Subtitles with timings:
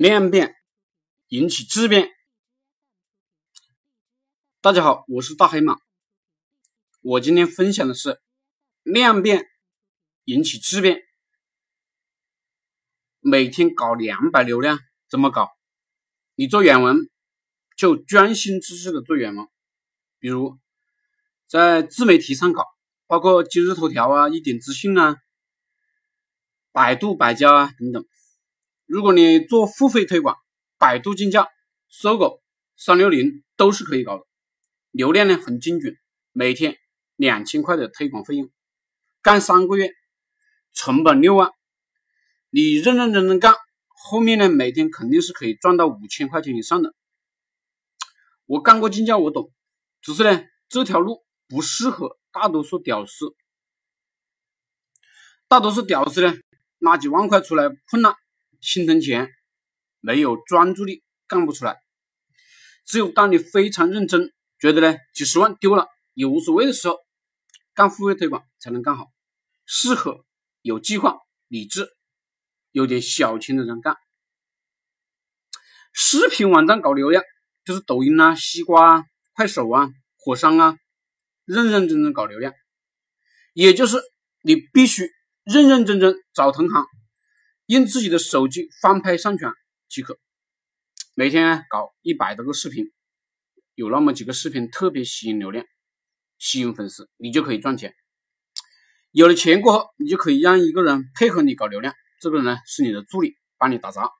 [0.00, 0.56] 量变
[1.28, 2.08] 引起质变。
[4.62, 5.76] 大家好，我是大黑马。
[7.02, 8.18] 我今天分享的是
[8.82, 9.44] 量变
[10.24, 11.02] 引起质变。
[13.18, 15.50] 每天搞两百流量怎么搞？
[16.34, 16.96] 你做原文
[17.76, 19.46] 就专心致志的做原文，
[20.18, 20.58] 比如
[21.46, 22.64] 在自媒体上搞，
[23.06, 25.18] 包括今日头条啊、一点资讯啊、
[26.72, 28.06] 百度百家啊等等。
[28.90, 30.36] 如果你做付费推广，
[30.76, 31.46] 百度竞价、
[31.88, 32.42] 搜狗、
[32.76, 34.26] 三六零都是可以搞的，
[34.90, 35.96] 流量呢很精准，
[36.32, 36.76] 每天
[37.14, 38.50] 两千块的推广费用，
[39.22, 39.92] 干三个月，
[40.72, 41.52] 成本六万，
[42.50, 43.54] 你认认真真干，
[43.86, 46.92] 后面呢每天肯定是可以赚到五千块钱以上的。
[48.46, 49.52] 我干过竞价，我懂，
[50.02, 53.36] 只是呢这条路不适合大多数屌丝，
[55.46, 56.34] 大多数屌丝呢
[56.78, 58.16] 拿几万块出来混了。
[58.60, 59.28] 心疼钱，
[60.00, 61.78] 没有专注力干不出来。
[62.84, 66.96] 只有当你非常认真，觉得呢几十万丢了也无所谓的时候，
[67.74, 69.06] 干付费推广才能干好。
[69.64, 70.24] 适合
[70.62, 71.88] 有计划、理智、
[72.72, 73.96] 有点小钱的人干。
[75.92, 77.22] 视频网站搞流量，
[77.64, 80.76] 就是抖音啊、西瓜啊、快手啊、火山啊，
[81.44, 82.52] 认认真真搞流量，
[83.52, 83.98] 也就是
[84.42, 85.08] 你必须
[85.44, 86.84] 认认真真找同行。
[87.70, 89.54] 用自己的手机翻拍上传
[89.88, 90.18] 即可，
[91.14, 92.90] 每天搞一百多个视频，
[93.76, 95.64] 有那么几个视频特别吸引流量、
[96.36, 97.94] 吸引粉丝，你就可以赚钱。
[99.12, 104.10] 有了钱过后，你就可以让一个人配合你搞流量，这个人呢是你的助理，帮你打杂。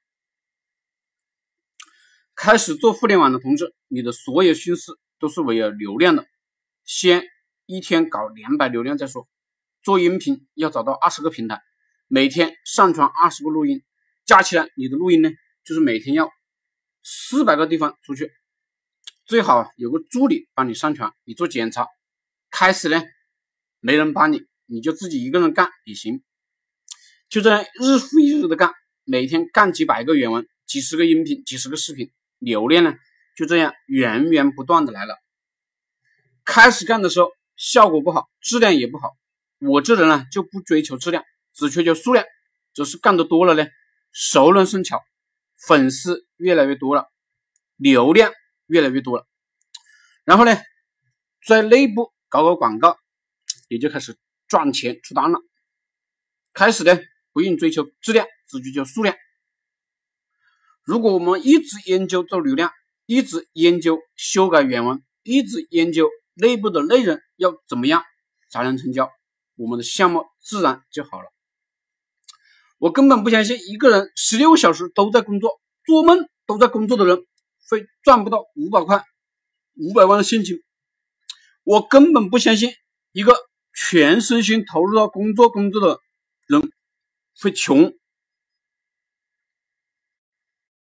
[2.36, 6.24] 开始做互联网的同志，你的所有心思都是围绕流量的，
[6.84, 7.24] 先
[7.66, 9.28] 一天搞两百流量再说。
[9.82, 11.60] 做音频要找到二十个平台。
[12.12, 13.84] 每天上传二十个录音，
[14.26, 15.30] 加起来你的录音呢，
[15.64, 16.28] 就是每天要
[17.04, 18.32] 四百个地方出去，
[19.26, 21.86] 最好有个助理帮你上传，你做检查。
[22.50, 23.00] 开始呢，
[23.78, 26.20] 没人帮你，你就自己一个人干也行。
[27.28, 28.72] 就这样日复一日的干，
[29.04, 32.10] 每天干几百个原文，几十个音频，几十个视频，
[32.40, 32.92] 流量呢
[33.36, 35.14] 就这样源源不断的来了。
[36.44, 39.16] 开始干的时候效果不好，质量也不好，
[39.60, 41.22] 我这人呢就不追求质量。
[41.60, 42.24] 只追求数量，
[42.72, 43.68] 只是干的多了呢，
[44.12, 45.02] 熟能生巧，
[45.66, 47.12] 粉丝越来越多了，
[47.76, 48.32] 流量
[48.66, 49.26] 越来越多了，
[50.24, 50.56] 然后呢，
[51.46, 52.96] 在内部搞搞广告，
[53.68, 54.16] 也就开始
[54.48, 55.38] 赚钱出单了。
[56.54, 56.98] 开始呢，
[57.32, 59.14] 不用追求质量，只追求数量。
[60.82, 62.72] 如果我们一直研究做流量，
[63.04, 68.02] 一直研究修改原文，一直研究内部的内容要怎么样
[68.48, 69.10] 才能成交，
[69.56, 71.30] 我们的项目自然就好了。
[72.80, 77.18] 我根本不相信一个人十六小时都在工作，做梦都在工作的人
[77.68, 79.04] 会赚不到五百块、
[79.76, 80.56] 五百万的现金。
[81.62, 82.72] 我根本不相信
[83.12, 83.36] 一个
[83.74, 85.98] 全身心投入到工作工作的
[86.46, 86.72] 人
[87.42, 87.92] 会穷